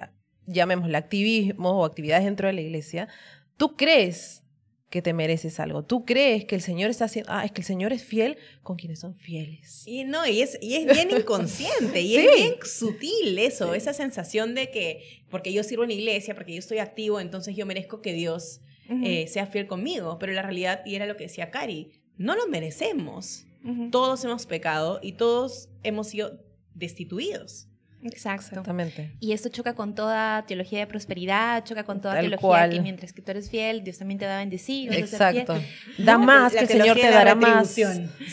llamémoslo 0.48 0.98
activismo 0.98 1.72
o 1.72 1.86
actividades 1.86 2.26
dentro 2.26 2.48
de 2.48 2.54
la 2.54 2.62
iglesia, 2.62 3.08
tú 3.56 3.76
crees 3.76 4.44
que 4.90 5.02
te 5.02 5.14
mereces 5.14 5.60
algo. 5.60 5.84
Tú 5.84 6.06
crees 6.06 6.46
que 6.46 6.56
el 6.56 6.62
Señor 6.62 6.90
está 6.90 7.06
haciendo, 7.06 7.32
ah, 7.32 7.44
es 7.44 7.52
que 7.52 7.62
el 7.62 7.68
Señor 7.68 7.92
es 7.92 8.04
fiel 8.04 8.38
con 8.64 8.78
quienes 8.78 9.00
son 9.00 9.16
fieles. 9.16 9.84
Y 9.86 10.06
no, 10.06 10.26
y 10.26 10.42
es, 10.42 10.58
y 10.62 10.76
es 10.76 10.86
bien 10.86 11.12
inconsciente, 11.18 12.02
y 12.02 12.16
es 12.16 12.36
bien 12.36 12.56
sutil 12.64 13.38
eso, 13.38 13.74
esa 13.74 13.94
sensación 13.94 14.56
de 14.56 14.72
que 14.72 15.24
porque 15.30 15.52
yo 15.52 15.64
sirvo 15.64 15.84
en 15.84 15.90
la 15.90 15.96
iglesia, 15.96 16.36
porque 16.36 16.54
yo 16.54 16.60
estoy 16.60 16.78
activo, 16.78 17.20
entonces 17.20 17.56
yo 17.56 17.66
merezco 17.66 18.02
que 18.02 18.14
Dios 18.14 18.62
eh, 18.90 19.28
sea 19.28 19.46
fiel 19.48 19.68
conmigo. 19.68 20.18
Pero 20.20 20.32
la 20.32 20.42
realidad, 20.42 20.82
y 20.86 20.96
era 20.96 21.06
lo 21.06 21.18
que 21.18 21.26
decía 21.26 21.52
Cari, 21.52 21.92
no 22.18 22.36
lo 22.36 22.48
merecemos. 22.48 23.44
Todos 23.92 24.24
hemos 24.24 24.46
pecado 24.46 25.02
y 25.04 25.14
todos 25.14 25.68
hemos 25.84 26.08
sido 26.08 26.40
destituidos. 26.74 27.68
Exacto. 28.04 28.48
Exactamente. 28.50 29.12
Y 29.20 29.32
esto 29.32 29.50
choca 29.50 29.74
con 29.74 29.96
toda 29.96 30.46
teología 30.46 30.80
de 30.80 30.88
prosperidad, 30.88 31.64
choca 31.64 31.84
con 31.84 32.00
toda 32.00 32.20
teología 32.20 32.70
que 32.70 32.82
mientras 32.82 33.12
que 33.12 33.22
tú 33.22 33.32
eres 33.32 33.50
fiel, 33.50 33.84
Dios 33.84 33.98
también 33.98 34.20
te 34.20 34.26
va 34.26 34.36
a 34.36 34.40
bendecir. 34.40 34.94
Exacto. 34.94 35.60
Da 35.98 36.18
más, 36.18 36.54
que 36.54 36.60
el 36.60 36.68
Señor 36.68 36.96
te 36.96 37.10
dará 37.10 37.36
más. 37.36 37.76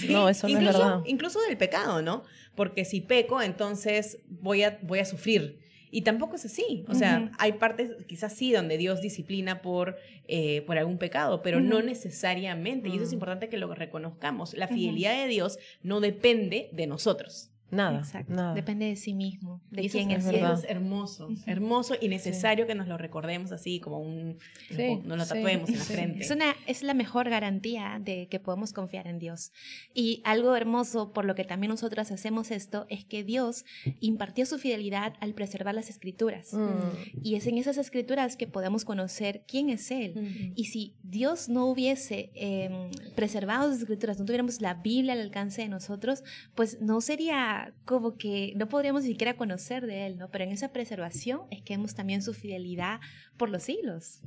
No, 0.08 0.28
eso 0.28 0.46
no 0.46 0.52
incluso, 0.52 0.70
es 0.70 0.78
verdad. 0.78 1.00
Incluso 1.06 1.40
del 1.42 1.56
pecado, 1.56 2.02
¿no? 2.02 2.24
Porque 2.54 2.84
si 2.84 3.00
peco, 3.00 3.40
entonces 3.42 4.18
voy 4.28 4.62
a, 4.62 4.78
voy 4.82 4.98
a 4.98 5.04
sufrir. 5.04 5.58
Y 5.90 6.02
tampoco 6.02 6.34
es 6.34 6.44
así. 6.44 6.84
O 6.88 6.94
sea, 6.94 7.30
hay 7.38 7.52
partes, 7.52 7.92
quizás 8.08 8.32
sí, 8.32 8.50
donde 8.50 8.76
Dios 8.76 9.00
disciplina 9.00 9.62
por, 9.62 9.96
eh, 10.26 10.62
por 10.62 10.76
algún 10.76 10.98
pecado, 10.98 11.40
pero 11.40 11.60
no 11.60 11.82
necesariamente. 11.82 12.88
Y 12.88 12.94
eso 12.96 13.04
es 13.04 13.10
mm. 13.10 13.14
importante 13.14 13.48
que 13.48 13.58
lo 13.58 13.72
reconozcamos. 13.72 14.54
La 14.54 14.66
fidelidad 14.66 15.16
de 15.16 15.28
Dios 15.28 15.58
no 15.84 16.00
depende 16.00 16.68
de 16.72 16.88
nosotros. 16.88 17.53
Nada, 17.70 18.02
Nada. 18.28 18.54
Depende 18.54 18.86
de 18.86 18.96
sí 18.96 19.14
mismo, 19.14 19.60
de 19.70 19.88
quién 19.88 20.10
es, 20.10 20.26
es, 20.26 20.64
hermoso, 20.68 21.28
hermoso 21.46 21.94
y 22.00 22.08
necesario 22.08 22.66
que 22.66 22.74
nos 22.74 22.86
lo 22.86 22.96
recordemos 22.98 23.50
así, 23.52 23.80
como 23.80 23.98
un... 23.98 24.38
Sí, 24.70 25.00
nos 25.04 25.18
lo 25.18 25.26
tatuemos 25.26 25.68
en 25.68 25.78
la 25.78 25.84
frente. 25.84 26.24
Es, 26.24 26.30
una, 26.30 26.54
es 26.66 26.82
la 26.82 26.94
mejor 26.94 27.28
garantía 27.28 28.00
de 28.00 28.28
que 28.28 28.38
podemos 28.38 28.72
confiar 28.72 29.08
en 29.08 29.18
Dios. 29.18 29.52
Y 29.92 30.20
algo 30.24 30.54
hermoso 30.54 31.12
por 31.12 31.24
lo 31.24 31.34
que 31.34 31.44
también 31.44 31.70
nosotras 31.70 32.12
hacemos 32.12 32.50
esto 32.50 32.86
es 32.88 33.04
que 33.04 33.24
Dios 33.24 33.64
impartió 34.00 34.46
su 34.46 34.58
fidelidad 34.58 35.14
al 35.20 35.34
preservar 35.34 35.74
las 35.74 35.90
escrituras. 35.90 36.52
Mm. 36.52 37.22
Y 37.22 37.34
es 37.34 37.46
en 37.46 37.58
esas 37.58 37.78
escrituras 37.78 38.36
que 38.36 38.46
podemos 38.46 38.84
conocer 38.84 39.44
quién 39.48 39.70
es 39.70 39.90
Él. 39.90 40.52
Y 40.54 40.66
si 40.66 40.94
Dios 41.02 41.48
no 41.48 41.66
hubiese 41.66 42.30
em, 42.34 42.90
preservado 43.14 43.68
las 43.68 43.80
escrituras, 43.80 44.18
no 44.18 44.24
tuviéramos 44.24 44.60
la 44.60 44.74
Biblia 44.74 45.14
al 45.14 45.20
alcance 45.20 45.62
de 45.62 45.68
nosotros, 45.68 46.22
pues 46.54 46.80
no 46.80 47.00
sería 47.00 47.53
como 47.84 48.16
que 48.16 48.52
no 48.56 48.68
podríamos 48.68 49.02
ni 49.02 49.10
siquiera 49.10 49.36
conocer 49.36 49.86
de 49.86 50.06
Él, 50.06 50.16
¿no? 50.16 50.30
Pero 50.30 50.44
en 50.44 50.50
esa 50.50 50.72
preservación 50.72 51.42
es 51.50 51.62
que 51.62 51.76
vemos 51.76 51.94
también 51.94 52.22
su 52.22 52.34
fidelidad 52.34 53.00
por 53.36 53.50
los 53.50 53.64
siglos. 53.64 54.20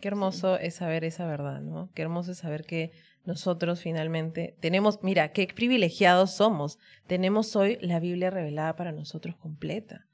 Qué 0.00 0.08
hermoso 0.08 0.58
es 0.58 0.76
saber 0.76 1.04
esa 1.04 1.26
verdad, 1.26 1.60
¿no? 1.60 1.90
Qué 1.94 2.02
hermoso 2.02 2.32
es 2.32 2.38
saber 2.38 2.64
que 2.64 2.92
nosotros 3.24 3.82
finalmente 3.82 4.56
tenemos, 4.60 5.02
mira, 5.02 5.32
qué 5.32 5.46
privilegiados 5.46 6.34
somos. 6.34 6.78
Tenemos 7.06 7.54
hoy 7.54 7.78
la 7.82 8.00
Biblia 8.00 8.30
revelada 8.30 8.76
para 8.76 8.92
nosotros 8.92 9.36
completa. 9.36 10.06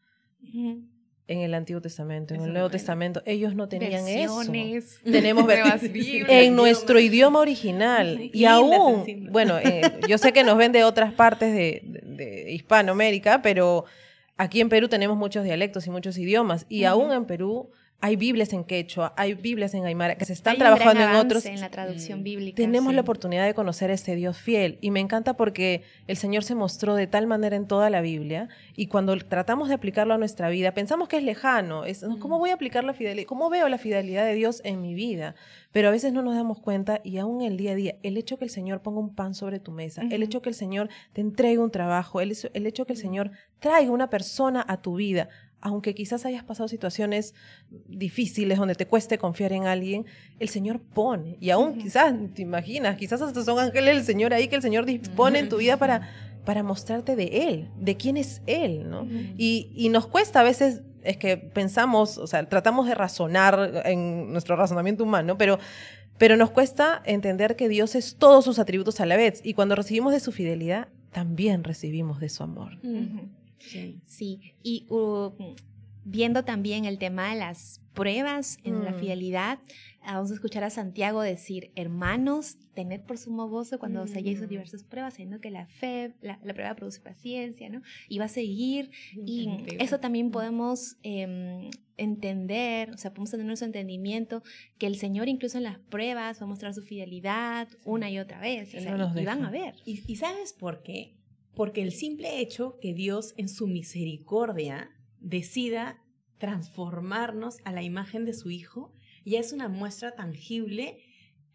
En 1.28 1.40
el 1.40 1.54
Antiguo 1.54 1.80
Testamento, 1.80 2.34
en 2.34 2.42
el 2.42 2.52
Nuevo 2.52 2.70
Testamento. 2.70 3.20
Ellos 3.26 3.54
no 3.56 3.68
tenían 3.68 4.04
Versiones, 4.04 4.84
eso. 4.94 5.00
Tenemos 5.10 5.46
en 6.28 6.54
nuestro 6.56 7.00
idioma 7.00 7.40
original. 7.40 8.20
Y 8.32 8.44
aún, 8.44 9.28
bueno, 9.30 9.58
eh, 9.58 9.82
yo 10.08 10.18
sé 10.18 10.32
que 10.32 10.44
nos 10.44 10.56
ven 10.56 10.72
de 10.72 10.84
otras 10.84 11.12
partes 11.14 11.52
de, 11.52 11.82
de- 11.84 12.24
de 12.24 12.52
Hispanoamérica, 12.52 13.42
pero 13.42 13.84
aquí 14.36 14.60
en 14.60 14.68
Perú 14.68 14.88
tenemos 14.88 15.16
muchos 15.16 15.42
dialectos 15.44 15.86
y 15.86 15.90
muchos 15.90 16.16
idiomas. 16.18 16.64
Y 16.68 16.84
aún 16.84 17.12
en 17.12 17.24
Perú 17.24 17.70
hay 18.00 18.14
Biblias 18.16 18.52
en 18.52 18.62
quechua, 18.64 19.14
hay 19.16 19.34
Biblias 19.34 19.72
en 19.74 19.84
aymara, 19.84 20.16
que 20.16 20.24
se 20.26 20.34
están 20.34 20.52
Hay 20.52 20.56
un 20.56 20.60
trabajando 20.60 21.00
gran 21.00 21.14
en 21.14 21.16
otros. 21.16 21.46
en 21.46 21.60
la 21.60 21.70
traducción 21.70 22.20
Mm. 22.20 22.22
bíblica. 22.24 22.56
Tenemos 22.56 22.90
sí. 22.90 22.94
la 22.94 23.00
oportunidad 23.00 23.46
de 23.46 23.54
conocer 23.54 23.90
a 23.90 23.94
este 23.94 24.14
Dios 24.14 24.36
fiel 24.36 24.78
y 24.82 24.90
me 24.90 25.00
encanta 25.00 25.34
porque 25.34 25.82
el 26.06 26.16
Señor 26.18 26.44
se 26.44 26.54
mostró 26.54 26.94
de 26.94 27.06
tal 27.06 27.26
manera 27.26 27.56
en 27.56 27.66
toda 27.66 27.88
la 27.90 28.02
Biblia 28.02 28.48
y 28.76 28.86
cuando 28.88 29.16
tratamos 29.16 29.68
de 29.68 29.74
aplicarlo 29.74 30.14
a 30.14 30.18
nuestra 30.18 30.48
vida 30.50 30.72
pensamos 30.72 31.08
que 31.08 31.16
es 31.16 31.22
lejano, 31.24 31.84
es, 31.84 32.04
¿cómo 32.20 32.38
voy 32.38 32.50
a 32.50 32.54
aplicar 32.54 32.84
la 32.84 32.92
fidelidad? 32.92 33.26
¿Cómo 33.26 33.48
veo 33.50 33.68
la 33.68 33.78
fidelidad 33.78 34.26
de 34.26 34.34
Dios 34.34 34.60
en 34.64 34.82
mi 34.82 34.94
vida? 34.94 35.34
Pero 35.72 35.88
a 35.88 35.90
veces 35.90 36.12
no 36.12 36.22
nos 36.22 36.34
damos 36.34 36.60
cuenta 36.60 37.00
y 37.02 37.18
aún 37.18 37.42
el 37.42 37.56
día 37.56 37.72
a 37.72 37.74
día, 37.74 37.96
el 38.02 38.16
hecho 38.18 38.38
que 38.38 38.44
el 38.44 38.50
Señor 38.50 38.82
ponga 38.82 39.00
un 39.00 39.14
pan 39.14 39.34
sobre 39.34 39.58
tu 39.58 39.72
mesa, 39.72 40.02
el 40.10 40.22
hecho 40.22 40.40
que 40.42 40.48
el 40.50 40.54
Señor 40.54 40.88
te 41.12 41.20
entregue 41.22 41.58
un 41.58 41.70
trabajo, 41.70 42.20
el, 42.20 42.32
hecho- 42.32 42.48
el 42.54 42.66
hecho 42.66 42.86
que 42.86 42.92
el 42.92 42.98
Señor 42.98 43.30
traiga 43.58 43.90
una 43.90 44.08
persona 44.10 44.64
a 44.68 44.80
tu 44.80 44.96
vida, 44.96 45.28
aunque 45.60 45.94
quizás 45.94 46.24
hayas 46.24 46.44
pasado 46.44 46.68
situaciones 46.68 47.34
difíciles 47.88 48.58
donde 48.58 48.74
te 48.74 48.86
cueste 48.86 49.18
confiar 49.18 49.52
en 49.52 49.66
alguien, 49.66 50.06
el 50.38 50.48
Señor 50.48 50.80
pone. 50.80 51.36
Y 51.40 51.50
aún 51.50 51.78
quizás, 51.78 52.14
te 52.34 52.42
imaginas, 52.42 52.96
quizás 52.96 53.22
hasta 53.22 53.42
son 53.44 53.58
ángeles 53.58 53.96
del 53.96 54.04
Señor 54.04 54.32
ahí 54.34 54.48
que 54.48 54.56
el 54.56 54.62
Señor 54.62 54.84
dispone 54.86 55.38
en 55.38 55.48
tu 55.48 55.56
vida 55.56 55.76
para, 55.76 56.08
para 56.44 56.62
mostrarte 56.62 57.16
de 57.16 57.48
Él, 57.48 57.70
de 57.80 57.96
quién 57.96 58.16
es 58.16 58.42
Él, 58.46 58.88
¿no? 58.88 59.06
Y, 59.36 59.72
y 59.74 59.88
nos 59.88 60.06
cuesta 60.06 60.40
a 60.40 60.44
veces, 60.44 60.82
es 61.02 61.16
que 61.16 61.36
pensamos, 61.36 62.18
o 62.18 62.26
sea, 62.26 62.48
tratamos 62.48 62.86
de 62.86 62.94
razonar 62.94 63.82
en 63.86 64.32
nuestro 64.32 64.56
razonamiento 64.56 65.04
humano, 65.04 65.38
pero, 65.38 65.58
pero 66.18 66.36
nos 66.36 66.50
cuesta 66.50 67.02
entender 67.04 67.56
que 67.56 67.68
Dios 67.68 67.94
es 67.94 68.16
todos 68.16 68.44
sus 68.44 68.58
atributos 68.58 69.00
a 69.00 69.06
la 69.06 69.16
vez. 69.16 69.40
Y 69.42 69.54
cuando 69.54 69.74
recibimos 69.74 70.12
de 70.12 70.20
su 70.20 70.32
fidelidad, 70.32 70.88
también 71.12 71.64
recibimos 71.64 72.20
de 72.20 72.28
su 72.28 72.42
amor. 72.42 72.78
Ujú. 72.82 73.28
Sí. 73.58 74.00
Sí, 74.04 74.40
y 74.62 74.86
uh, 74.90 75.30
viendo 76.04 76.44
también 76.44 76.84
el 76.84 76.98
tema 76.98 77.30
de 77.32 77.38
las 77.38 77.80
pruebas 77.92 78.58
en 78.62 78.84
la 78.84 78.92
Mm. 78.92 78.98
fidelidad, 79.00 79.58
ah, 80.02 80.14
vamos 80.16 80.30
a 80.30 80.34
escuchar 80.34 80.62
a 80.64 80.70
Santiago 80.70 81.22
decir, 81.22 81.72
hermanos, 81.76 82.58
tened 82.74 83.00
por 83.00 83.16
sumo 83.16 83.48
gozo 83.48 83.78
cuando 83.78 84.02
os 84.02 84.14
halléis 84.14 84.38
en 84.38 84.44
Mm. 84.44 84.48
diversas 84.50 84.84
pruebas, 84.84 85.14
sabiendo 85.14 85.40
que 85.40 85.50
la 85.50 85.66
fe, 85.66 86.12
la, 86.20 86.38
la 86.44 86.52
prueba 86.52 86.74
produce 86.74 87.00
paciencia, 87.00 87.70
¿no? 87.70 87.80
Y 88.08 88.18
va 88.18 88.26
a 88.26 88.28
seguir, 88.28 88.90
y 89.24 89.48
eso 89.78 89.98
también 89.98 90.30
podemos 90.30 90.96
em, 91.02 91.70
entender, 91.96 92.90
o 92.90 92.98
sea, 92.98 93.10
podemos 93.12 93.30
tener 93.30 93.46
nuestro 93.46 93.66
entendimiento, 93.66 94.42
que 94.78 94.86
el 94.86 94.96
Señor 94.96 95.28
incluso 95.28 95.56
en 95.56 95.64
las 95.64 95.78
pruebas 95.78 96.38
va 96.40 96.44
a 96.44 96.48
mostrar 96.48 96.74
su 96.74 96.82
fidelidad 96.82 97.66
una 97.84 98.10
y 98.10 98.18
otra 98.18 98.38
vez, 98.40 98.74
o 98.74 98.76
Él 98.76 98.82
sea, 98.82 98.92
no 98.92 98.98
nos 98.98 99.16
y, 99.16 99.20
y 99.20 99.24
van 99.24 99.42
a 99.42 99.50
ver. 99.50 99.74
¿Y, 99.86 100.02
y 100.06 100.16
sabes 100.16 100.52
por 100.52 100.82
qué? 100.82 101.14
Porque 101.56 101.82
el 101.82 101.90
simple 101.90 102.40
hecho 102.40 102.78
que 102.80 102.94
Dios 102.94 103.34
en 103.36 103.48
su 103.48 103.66
misericordia 103.66 104.90
decida 105.18 106.00
transformarnos 106.38 107.56
a 107.64 107.72
la 107.72 107.82
imagen 107.82 108.24
de 108.24 108.34
su 108.34 108.50
Hijo 108.50 108.92
ya 109.24 109.40
es 109.40 109.52
una 109.52 109.68
muestra 109.68 110.14
tangible 110.14 110.98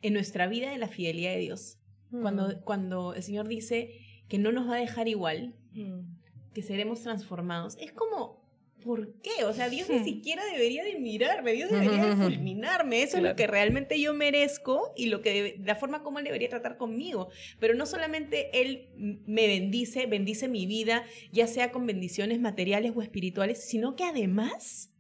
en 0.02 0.14
nuestra 0.14 0.48
vida 0.48 0.72
de 0.72 0.78
la 0.78 0.88
fidelidad 0.90 1.32
de 1.32 1.40
Dios. 1.40 1.78
Mm. 2.10 2.22
Cuando, 2.22 2.62
cuando 2.64 3.14
el 3.14 3.24
Señor 3.24 3.48
dice 3.48 3.92
que 4.28 4.40
no 4.40 4.52
nos 4.52 4.68
va 4.68 4.76
a 4.76 4.80
dejar 4.80 5.08
igual, 5.08 5.56
Mm. 5.74 6.18
que 6.54 6.62
seremos 6.64 7.02
transformados, 7.02 7.78
es 7.80 7.94
como, 7.94 8.41
¿por 8.84 9.14
qué? 9.22 9.44
O 9.46 9.54
sea, 9.54 9.70
Dios 9.70 9.90
ni 9.90 10.00
Hmm. 10.00 10.04
siquiera 10.04 10.44
debería 10.46 10.84
de 10.84 11.00
mirarme, 11.00 11.54
Dios 11.54 11.70
debería 11.72 12.06
de 12.06 12.16
fulminarme, 12.16 13.04
eso 13.04 13.18
es 13.18 13.24
lo 13.24 13.36
que 13.36 13.48
realmente 13.48 14.00
yo 14.00 14.14
merezco 14.14 14.94
y 14.98 15.06
lo 15.08 15.22
que 15.22 15.60
la 15.64 15.76
forma 15.76 16.04
como 16.04 16.20
Él 16.20 16.26
debería 16.26 16.50
tratar 16.50 16.78
conmigo. 16.78 17.30
Pero 17.60 17.74
no 17.76 17.86
solamente 17.86 18.62
Él 18.62 18.90
me 19.26 19.48
bendice, 19.48 20.06
bendice 20.08 20.48
mi 20.48 20.66
vida, 20.66 21.04
ya 21.32 21.48
sea 21.48 21.72
con 21.72 21.86
bendiciones 21.86 22.40
materiales 22.40 22.94
o 22.96 23.02
espirituales, 23.02 23.64
sino 23.64 23.96
que 23.96 24.04
además 24.04 24.92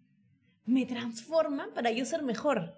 me 0.66 0.86
transforma 0.86 1.70
para 1.74 1.92
yo 1.92 2.06
ser 2.06 2.22
mejor, 2.24 2.76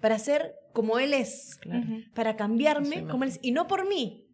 para 0.00 0.18
ser 0.18 0.54
como 0.72 0.98
Él 0.98 1.12
es 1.12 1.56
Claro. 1.60 1.86
para 2.14 2.36
cambiarme 2.36 3.04
como 3.06 3.24
él 3.24 3.30
es, 3.30 3.38
y 3.42 3.52
no 3.52 3.66
por 3.66 3.86
mí. 3.86 4.26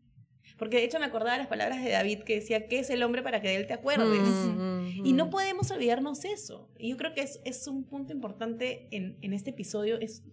Porque 0.58 0.78
de 0.78 0.84
hecho 0.84 0.98
me 0.98 1.06
acordaba 1.06 1.32
de 1.32 1.38
las 1.38 1.46
palabras 1.46 1.82
de 1.82 1.90
David 1.90 2.20
que 2.24 2.34
decía, 2.34 2.66
¿qué 2.66 2.80
es 2.80 2.90
el 2.90 3.02
hombre 3.02 3.22
para 3.22 3.40
que 3.40 3.48
de 3.48 3.56
él 3.56 3.66
te 3.66 3.74
acuerdes? 3.74 4.20
Mm, 4.20 5.06
Y 5.06 5.12
mm. 5.12 5.16
no 5.16 5.30
podemos 5.30 5.70
olvidarnos 5.70 6.24
eso. 6.24 6.68
Y 6.78 6.90
yo 6.90 6.96
creo 6.96 7.14
que 7.14 7.22
es, 7.22 7.40
es 7.44 7.66
un 7.68 7.84
punto 7.84 8.12
importante 8.12 8.88
en, 8.90 9.16
en 9.22 9.32
este 9.32 9.50
episodio, 9.50 9.98
es 10.00 10.24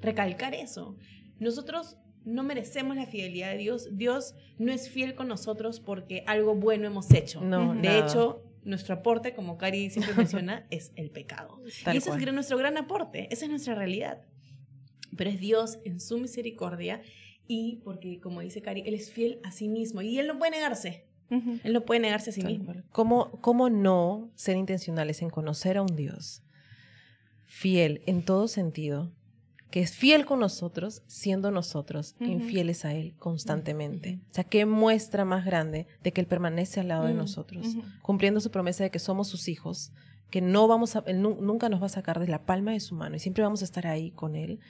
recalcar 0.00 0.54
eso. 0.54 0.96
Nosotros 1.38 1.98
no 2.24 2.42
merecemos 2.42 2.96
la 2.96 3.06
fidelidad 3.06 3.52
de 3.52 3.58
Dios. 3.58 3.88
Dios 3.92 4.34
no 4.58 4.72
es 4.72 4.90
fiel 4.90 5.14
con 5.14 5.28
nosotros 5.28 5.80
porque 5.80 6.24
algo 6.26 6.54
bueno 6.54 6.86
hemos 6.86 7.12
hecho. 7.12 7.40
No, 7.40 7.74
de 7.74 7.82
nada. 7.82 8.06
hecho, 8.06 8.42
nuestro 8.64 8.96
aporte, 8.96 9.34
como 9.34 9.58
Cari 9.58 9.90
siempre 9.90 10.14
menciona, 10.16 10.66
es 10.70 10.92
el 10.96 11.10
pecado. 11.10 11.60
Tal 11.84 11.94
y 11.94 11.98
ese 11.98 12.08
cual. 12.10 12.22
es 12.26 12.34
nuestro 12.34 12.58
gran 12.58 12.76
aporte, 12.78 13.28
esa 13.30 13.44
es 13.44 13.50
nuestra 13.50 13.74
realidad. 13.74 14.22
Pero 15.16 15.30
es 15.30 15.38
Dios 15.38 15.78
en 15.84 16.00
su 16.00 16.18
misericordia 16.18 17.00
y 17.48 17.80
porque, 17.84 18.20
como 18.20 18.40
dice 18.40 18.62
Cari, 18.62 18.82
Él 18.86 18.94
es 18.94 19.10
fiel 19.10 19.40
a 19.42 19.50
sí 19.50 19.68
mismo 19.68 20.02
y 20.02 20.18
Él 20.18 20.26
no 20.26 20.38
puede 20.38 20.52
negarse. 20.52 21.04
Él 21.28 21.72
no 21.72 21.84
puede 21.84 22.00
negarse 22.00 22.30
a 22.30 22.32
sí 22.32 22.42
mismo. 22.42 22.72
¿Cómo, 22.92 23.32
¿Cómo 23.40 23.68
no 23.68 24.30
ser 24.34 24.56
intencionales 24.56 25.22
en 25.22 25.30
conocer 25.30 25.76
a 25.76 25.82
un 25.82 25.96
Dios 25.96 26.42
fiel 27.44 28.02
en 28.06 28.24
todo 28.24 28.48
sentido, 28.48 29.12
que 29.70 29.80
es 29.80 29.96
fiel 29.96 30.24
con 30.24 30.38
nosotros, 30.38 31.02
siendo 31.06 31.50
nosotros 31.50 32.14
infieles 32.20 32.84
a 32.84 32.94
Él 32.94 33.14
constantemente? 33.18 34.20
O 34.30 34.34
sea, 34.34 34.44
¿qué 34.44 34.66
muestra 34.66 35.24
más 35.24 35.44
grande 35.44 35.86
de 36.02 36.12
que 36.12 36.20
Él 36.20 36.26
permanece 36.28 36.80
al 36.80 36.88
lado 36.88 37.06
de 37.06 37.14
nosotros, 37.14 37.76
cumpliendo 38.02 38.40
su 38.40 38.50
promesa 38.50 38.84
de 38.84 38.90
que 38.90 39.00
somos 39.00 39.28
sus 39.28 39.48
hijos, 39.48 39.92
que 40.30 40.40
no 40.40 40.68
vamos 40.68 40.94
a, 40.94 41.02
Él 41.06 41.22
nunca 41.22 41.68
nos 41.68 41.82
va 41.82 41.86
a 41.86 41.90
sacar 41.90 42.20
de 42.20 42.28
la 42.28 42.44
palma 42.44 42.72
de 42.72 42.80
su 42.80 42.94
mano 42.94 43.16
y 43.16 43.18
siempre 43.18 43.42
vamos 43.42 43.62
a 43.62 43.64
estar 43.64 43.86
ahí 43.86 44.12
con 44.12 44.36
Él? 44.36 44.60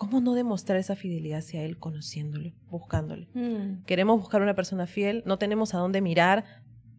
¿Cómo 0.00 0.22
no 0.22 0.32
demostrar 0.32 0.78
esa 0.78 0.96
fidelidad 0.96 1.40
hacia 1.40 1.62
Él 1.62 1.78
conociéndole, 1.78 2.54
buscándole? 2.70 3.28
Mm. 3.34 3.84
queremos 3.84 4.18
buscar 4.18 4.40
una 4.40 4.54
persona 4.54 4.86
fiel, 4.86 5.22
no 5.26 5.38
tenemos 5.38 5.74
a 5.74 5.78
dónde 5.78 6.00
mirar, 6.00 6.44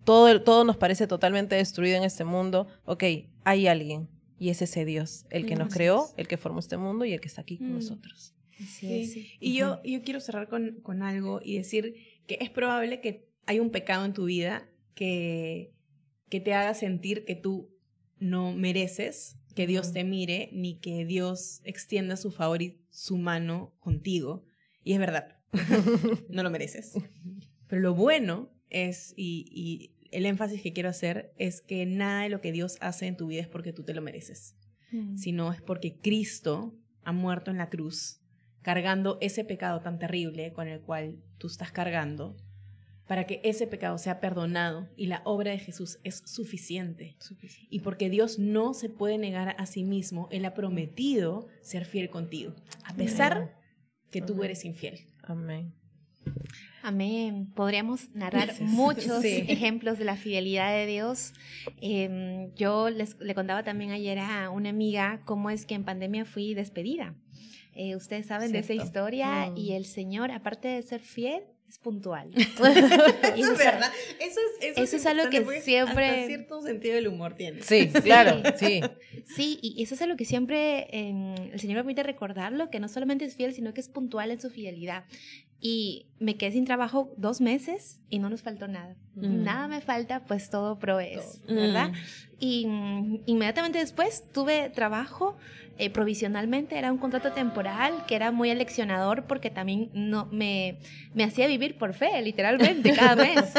todo, 0.03 0.43
todo 0.43 0.63
nos 0.65 0.77
parece 0.77 1.07
totalmente 1.07 1.55
destruido 1.55 1.97
en 1.97 2.03
este 2.03 2.23
mundo. 2.25 2.67
Ok, 2.85 3.03
hay 3.43 3.65
alguien 3.67 4.07
y 4.37 4.49
es 4.49 4.61
ese 4.61 4.85
Dios, 4.85 5.25
el 5.31 5.47
que 5.47 5.55
nos 5.55 5.69
Así 5.69 5.77
creó, 5.77 6.05
el 6.15 6.27
que 6.27 6.37
formó 6.37 6.59
este 6.59 6.77
mundo 6.77 7.03
y 7.05 7.13
el 7.13 7.19
que 7.21 7.27
está 7.27 7.41
aquí 7.41 7.57
con 7.57 7.71
Mm. 7.71 7.75
nosotros. 7.75 8.35
Así 8.53 8.65
Sí. 8.87 9.01
es, 9.01 9.13
sí. 9.13 9.31
Y 9.39 9.55
yo, 9.55 9.81
yo 9.83 10.03
quiero 10.03 10.19
cerrar 10.19 10.47
con, 10.47 10.79
con 10.83 11.01
algo 11.01 11.41
y 11.43 11.57
decir 11.57 11.95
que 12.27 12.37
es 12.39 12.51
probable 12.51 13.01
que 13.01 13.27
hay 13.47 13.59
un 13.59 13.71
pecado 13.71 14.05
en 14.05 14.13
tu 14.13 14.25
vida 14.25 14.69
que, 14.93 15.73
que 16.29 16.39
te 16.39 16.53
haga 16.53 16.75
sentir 16.75 17.25
que 17.25 17.33
tú 17.35 17.71
no 18.19 18.51
mereces 18.53 19.37
que 19.51 19.67
Dios 19.67 19.93
te 19.93 20.03
mire 20.03 20.49
ni 20.53 20.79
que 20.79 21.05
Dios 21.05 21.61
extienda 21.63 22.17
su 22.17 22.31
favor 22.31 22.61
y 22.61 22.79
su 22.89 23.17
mano 23.17 23.73
contigo. 23.79 24.45
Y 24.83 24.93
es 24.93 24.99
verdad, 24.99 25.37
no 26.29 26.43
lo 26.43 26.49
mereces. 26.49 26.93
Pero 27.67 27.81
lo 27.81 27.93
bueno 27.93 28.51
es, 28.69 29.13
y, 29.15 29.45
y 29.51 30.07
el 30.11 30.25
énfasis 30.25 30.61
que 30.61 30.73
quiero 30.73 30.89
hacer, 30.89 31.33
es 31.37 31.61
que 31.61 31.85
nada 31.85 32.23
de 32.23 32.29
lo 32.29 32.41
que 32.41 32.51
Dios 32.51 32.77
hace 32.81 33.07
en 33.07 33.17
tu 33.17 33.27
vida 33.27 33.41
es 33.41 33.47
porque 33.47 33.73
tú 33.73 33.83
te 33.83 33.93
lo 33.93 34.01
mereces 34.01 34.55
Mm. 34.91 35.17
sino 35.17 35.51
es 35.51 35.61
porque 35.61 35.97
Cristo 35.97 36.75
ha 37.03 37.11
muerto 37.11 37.49
en 37.49 37.57
la 37.57 37.69
cruz, 37.69 38.19
cargando 38.61 39.17
ese 39.21 39.43
pecado 39.43 39.81
tan 39.81 39.97
terrible 39.97 40.51
con 40.53 40.67
el 40.67 40.81
cual 40.81 41.17
tú 41.37 41.47
estás 41.47 41.71
cargando, 41.71 42.35
para 43.11 43.25
que 43.27 43.41
ese 43.43 43.67
pecado 43.67 43.97
sea 43.97 44.21
perdonado 44.21 44.87
y 44.95 45.07
la 45.07 45.21
obra 45.25 45.51
de 45.51 45.59
Jesús 45.59 45.99
es 46.05 46.23
suficiente. 46.25 47.17
Y 47.69 47.81
porque 47.81 48.09
Dios 48.09 48.39
no 48.39 48.73
se 48.73 48.87
puede 48.87 49.17
negar 49.17 49.53
a 49.59 49.65
sí 49.65 49.83
mismo, 49.83 50.29
Él 50.31 50.45
ha 50.45 50.53
prometido 50.53 51.49
ser 51.61 51.83
fiel 51.83 52.09
contigo, 52.09 52.55
a 52.85 52.93
pesar 52.93 53.59
que 54.11 54.21
tú 54.21 54.31
Amén. 54.31 54.45
eres 54.45 54.63
infiel. 54.63 55.01
Amén. 55.23 55.73
Amén. 56.83 57.51
Podríamos 57.53 58.09
narrar 58.15 58.53
muchos 58.61 59.21
Sí. 59.21 59.43
ejemplos 59.49 59.97
de 59.99 60.05
la 60.05 60.15
fidelidad 60.15 60.71
de 60.73 60.85
Dios. 60.85 61.33
Em, 61.81 62.53
yo 62.55 62.89
les, 62.89 63.19
le 63.19 63.35
contaba 63.35 63.63
también 63.63 63.91
ayer 63.91 64.19
a 64.19 64.49
una 64.51 64.69
amiga 64.69 65.21
cómo 65.25 65.49
es 65.49 65.65
que 65.65 65.75
en 65.75 65.83
pandemia 65.83 66.23
fui 66.23 66.53
despedida. 66.53 67.13
Eh, 67.75 67.97
ustedes 67.97 68.27
saben 68.27 68.53
de 68.53 68.59
esa 68.59 68.73
historia 68.73 69.49
Mm. 69.51 69.57
y 69.57 69.73
el 69.73 69.83
Señor, 69.85 70.31
aparte 70.31 70.69
de 70.69 70.81
ser 70.81 71.01
fiel, 71.01 71.41
es 71.71 71.79
puntual. 71.79 72.31
Eso 72.35 72.65
es 72.65 73.57
verdad. 73.57 73.91
Eso 74.19 74.39
es, 74.61 74.77
eso 74.77 74.95
es 74.97 75.05
algo 75.05 75.29
que 75.29 75.37
siempre- 75.61 76.05
Hasta 76.09 76.27
cierto 76.27 76.61
sentido 76.61 76.95
del 76.95 77.07
humor 77.07 77.35
tiene. 77.35 77.61
Sí, 77.71 77.87
claro, 77.87 78.41
sí. 78.57 78.81
Sí, 79.25 79.57
y 79.61 79.81
eso 79.81 79.95
es 79.95 80.01
algo 80.01 80.17
que 80.17 80.25
siempre 80.25 80.87
em, 80.91 81.33
el 81.53 81.59
Señor 81.59 81.75
me 81.77 81.81
permite 81.83 82.03
recordarlo, 82.03 82.69
que 82.69 82.79
no 82.81 82.89
solamente 82.89 83.23
es 83.25 83.35
fiel, 83.35 83.53
sino 83.53 83.73
que 83.73 83.79
es 83.81 83.87
puntual 83.87 84.31
en 84.31 84.41
su 84.41 84.49
fidelidad. 84.49 85.05
Y 85.61 86.07
me 86.19 86.37
quedé 86.37 86.53
sin 86.53 86.65
trabajo 86.65 87.13
dos 87.17 87.39
meses 87.39 88.01
y 88.09 88.17
no 88.17 88.29
nos 88.29 88.41
faltó 88.41 88.67
nada. 88.67 88.95
Mm. 89.15 89.43
Nada 89.43 89.67
me 89.67 89.79
falta, 89.79 90.25
pues 90.25 90.49
todo 90.49 90.79
provees, 90.79 91.43
Todo. 91.45 91.55
¿verdad? 91.55 91.89
Mm. 91.89 91.95
Y 92.39 92.65
mm, 92.65 93.19
inmediatamente 93.27 93.77
después 93.77 94.23
tuve 94.33 94.71
trabajo 94.71 95.37
eh, 95.77 95.91
provisionalmente, 95.91 96.77
era 96.77 96.91
un 96.91 96.97
contrato 96.97 97.31
temporal 97.31 98.05
que 98.07 98.15
era 98.15 98.31
muy 98.31 98.49
eleccionador 98.49 99.25
porque 99.27 99.51
también 99.51 99.91
no, 99.93 100.25
me, 100.31 100.79
me 101.13 101.23
hacía 101.23 101.45
vivir 101.45 101.77
por 101.77 101.93
fe, 101.93 102.21
literalmente, 102.23 102.93
cada 102.93 103.15
mes. 103.23 103.53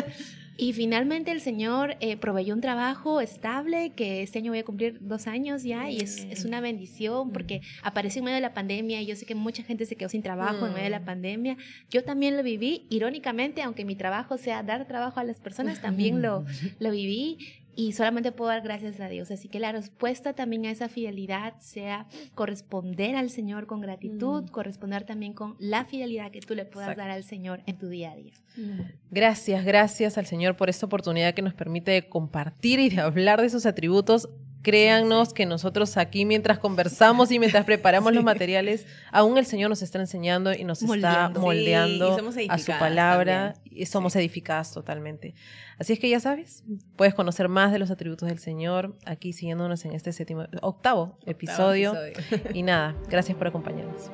Y 0.58 0.74
finalmente 0.74 1.30
el 1.30 1.40
Señor 1.40 1.96
eh, 2.00 2.16
proveyó 2.16 2.54
un 2.54 2.60
trabajo 2.60 3.20
estable 3.20 3.92
que 3.96 4.22
este 4.22 4.38
año 4.38 4.52
voy 4.52 4.58
a 4.58 4.64
cumplir 4.64 4.98
dos 5.00 5.26
años 5.26 5.62
ya 5.62 5.90
y 5.90 5.96
es, 5.98 6.26
es 6.30 6.44
una 6.44 6.60
bendición 6.60 7.32
porque 7.32 7.62
apareció 7.82 8.18
en 8.20 8.26
medio 8.26 8.34
de 8.36 8.42
la 8.42 8.52
pandemia 8.52 9.00
y 9.00 9.06
yo 9.06 9.16
sé 9.16 9.24
que 9.24 9.34
mucha 9.34 9.62
gente 9.62 9.86
se 9.86 9.96
quedó 9.96 10.08
sin 10.10 10.22
trabajo 10.22 10.66
en 10.66 10.72
medio 10.74 10.84
de 10.84 10.90
la 10.90 11.00
Mm. 11.00 11.04
pandemia. 11.04 11.56
Yo 11.90 12.04
también 12.04 12.36
lo 12.36 12.42
viví, 12.42 12.86
irónicamente, 12.90 13.62
aunque 13.62 13.84
mi 13.84 13.96
trabajo 13.96 14.36
sea 14.36 14.62
dar 14.62 14.86
trabajo 14.86 15.18
a 15.20 15.24
las 15.24 15.40
personas, 15.40 15.80
también 15.80 16.20
lo, 16.22 16.44
lo 16.78 16.90
viví 16.90 17.38
y 17.74 17.92
solamente 17.92 18.32
puedo 18.32 18.50
dar 18.50 18.60
gracias 18.62 19.00
a 19.00 19.08
Dios. 19.08 19.30
Así 19.30 19.48
que 19.48 19.58
la 19.58 19.72
respuesta 19.72 20.34
también 20.34 20.66
a 20.66 20.70
esa 20.70 20.88
fidelidad 20.88 21.54
sea 21.60 22.06
corresponder 22.34 23.16
al 23.16 23.30
Señor 23.30 23.66
con 23.66 23.80
gratitud, 23.80 24.42
Mm. 24.44 24.48
corresponder 24.48 25.04
también 25.04 25.32
con 25.32 25.56
la 25.58 25.84
fidelidad 25.84 26.30
que 26.30 26.40
tú 26.40 26.54
le 26.54 26.64
puedas 26.64 26.90
Exacto. 26.90 27.00
dar 27.08 27.10
al 27.10 27.24
Señor 27.24 27.62
en 27.66 27.78
tu 27.78 27.88
día 27.88 28.12
a 28.12 28.16
día. 28.16 28.32
Gracias, 29.10 29.64
gracias 29.64 30.18
al 30.18 30.26
Señor 30.26 30.56
por 30.56 30.68
esta 30.68 30.86
oportunidad 30.86 31.34
que 31.34 31.42
nos 31.42 31.54
permite 31.54 32.08
compartir 32.08 32.78
y 32.80 32.88
de 32.90 33.00
hablar 33.00 33.40
de 33.40 33.48
sus 33.50 33.66
atributos. 33.66 34.28
Créannos 34.62 35.32
que 35.34 35.44
nosotros 35.44 35.96
aquí, 35.96 36.24
mientras 36.24 36.58
conversamos 36.58 37.30
y 37.32 37.38
mientras 37.38 37.64
preparamos 37.64 38.12
los 38.14 38.22
materiales, 38.22 38.86
aún 39.10 39.36
el 39.36 39.44
Señor 39.44 39.70
nos 39.70 39.82
está 39.82 39.98
enseñando 39.98 40.52
y 40.54 40.64
nos 40.64 40.82
está 40.82 40.88
Moldeando. 40.88 41.40
moldeando 41.40 42.32
Sí, 42.32 42.46
a 42.48 42.58
su 42.58 42.72
palabra 42.78 43.54
también. 43.54 43.82
y 43.82 43.86
somos 43.86 44.14
edificadas 44.16 44.72
totalmente. 44.72 45.34
Así 45.78 45.92
es 45.92 45.98
que 45.98 46.08
ya 46.08 46.20
sabes, 46.20 46.62
puedes 46.96 47.14
conocer 47.14 47.48
más 47.48 47.72
de 47.72 47.80
los 47.80 47.90
atributos 47.90 48.28
del 48.28 48.38
Señor 48.38 48.96
aquí 49.04 49.32
siguiéndonos 49.32 49.84
en 49.84 49.92
este 49.92 50.12
séptimo, 50.12 50.42
octavo, 50.62 51.02
Octavo 51.02 51.18
episodio. 51.26 51.94
episodio. 52.04 52.50
Y 52.54 52.62
nada, 52.62 52.94
gracias 53.10 53.36
por 53.36 53.48
acompañarnos. 53.48 54.10